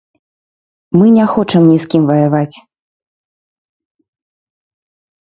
[0.97, 2.55] Мы не хочам ні з кім ваяваць.